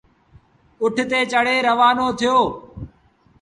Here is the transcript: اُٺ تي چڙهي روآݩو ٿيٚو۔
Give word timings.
اُٺ 0.81 0.95
تي 1.09 1.19
چڙهي 1.31 1.57
روآݩو 1.67 2.07
ٿيٚو۔ 2.19 2.37